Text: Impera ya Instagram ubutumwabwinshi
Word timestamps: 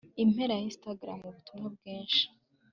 Impera 0.23 0.53
ya 0.57 0.65
Instagram 0.69 1.19
ubutumwabwinshi 1.23 2.23